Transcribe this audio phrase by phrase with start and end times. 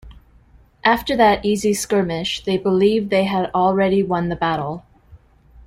[0.83, 4.83] After that easy skirmish they believed they had already won the battle.